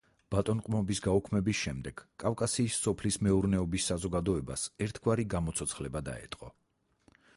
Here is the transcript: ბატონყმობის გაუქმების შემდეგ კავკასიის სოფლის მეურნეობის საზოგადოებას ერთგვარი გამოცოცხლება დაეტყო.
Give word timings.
ბატონყმობის 0.33 1.01
გაუქმების 1.07 1.59
შემდეგ 1.65 2.01
კავკასიის 2.23 2.79
სოფლის 2.85 3.19
მეურნეობის 3.27 3.91
საზოგადოებას 3.93 4.65
ერთგვარი 4.87 5.27
გამოცოცხლება 5.35 6.03
დაეტყო. 6.09 6.51